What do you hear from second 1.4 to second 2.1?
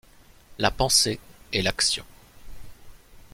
et l’Action.